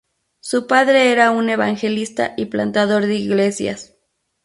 Su 0.39 0.65
padre 0.65 1.11
era 1.11 1.29
un 1.29 1.51
evangelista 1.51 2.33
y 2.35 2.45
plantador 2.47 3.05
de 3.05 3.17
iglesias. 3.17 3.93